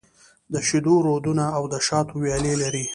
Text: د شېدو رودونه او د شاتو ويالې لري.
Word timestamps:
د 0.53 0.55
شېدو 0.67 0.93
رودونه 1.07 1.45
او 1.57 1.63
د 1.73 1.75
شاتو 1.87 2.13
ويالې 2.21 2.53
لري. 2.61 2.85